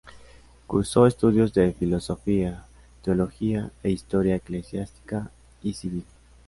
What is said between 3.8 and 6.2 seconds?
e historia eclesiástica y civil.